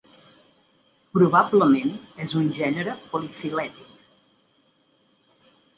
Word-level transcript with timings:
Probablement 1.17 1.93
és 2.27 2.35
un 2.41 2.49
gènere 2.61 2.97
polifilètic. 3.13 3.95